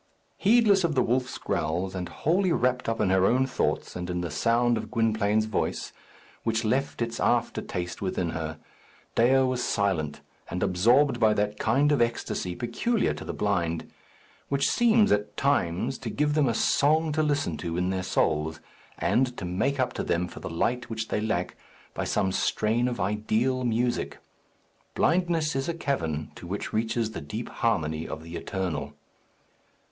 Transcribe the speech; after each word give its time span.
Heedless 0.37 0.83
of 0.83 0.95
the 0.95 1.03
wolf's 1.03 1.37
growls, 1.37 1.93
and 1.93 2.09
wholly 2.09 2.51
wrapped 2.51 2.89
up 2.89 2.99
in 2.99 3.11
her 3.11 3.23
own 3.23 3.45
thoughts 3.45 3.95
and 3.95 4.09
in 4.09 4.21
the 4.21 4.31
sound 4.31 4.75
of 4.75 4.89
Gwynplaine's 4.89 5.45
voice, 5.45 5.93
which 6.41 6.65
left 6.65 7.03
its 7.03 7.19
after 7.19 7.61
taste 7.61 8.01
within 8.01 8.31
her, 8.31 8.57
Dea 9.13 9.41
was 9.43 9.63
silent, 9.63 10.21
and 10.49 10.63
absorbed 10.63 11.19
by 11.19 11.35
that 11.35 11.59
kind 11.59 11.91
of 11.91 11.99
esctasy 12.01 12.55
peculiar 12.57 13.13
to 13.13 13.23
the 13.23 13.31
blind, 13.31 13.91
which 14.49 14.67
seems 14.67 15.11
at 15.11 15.37
times 15.37 15.99
to 15.99 16.09
give 16.09 16.33
them 16.33 16.49
a 16.49 16.55
song 16.55 17.11
to 17.11 17.21
listen 17.21 17.55
to 17.57 17.77
in 17.77 17.91
their 17.91 18.01
souls, 18.01 18.59
and 18.97 19.37
to 19.37 19.45
make 19.45 19.79
up 19.79 19.93
to 19.93 20.03
them 20.03 20.27
for 20.27 20.39
the 20.39 20.49
light 20.49 20.89
which 20.89 21.09
they 21.09 21.21
lack 21.21 21.55
by 21.93 22.05
some 22.05 22.31
strain 22.31 22.87
of 22.87 22.99
ideal 22.99 23.63
music. 23.63 24.17
Blindness 24.95 25.55
is 25.55 25.69
a 25.69 25.75
cavern, 25.75 26.31
to 26.33 26.47
which 26.47 26.73
reaches 26.73 27.11
the 27.11 27.21
deep 27.21 27.49
harmony 27.49 28.07
of 28.07 28.23
the 28.23 28.35
Eternal. 28.35 28.93